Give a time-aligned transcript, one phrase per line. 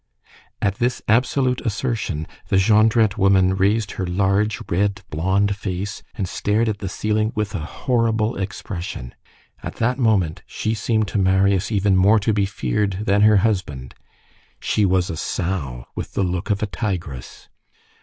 [0.63, 6.67] At this absolute assertion, the Jondrette woman raised her large, red, blonde face and stared
[6.67, 9.13] at the ceiling with a horrible expression.
[9.61, 13.93] At that moment, she seemed to Marius even more to be feared than her husband.
[14.59, 17.47] She was a sow with the look of a tigress.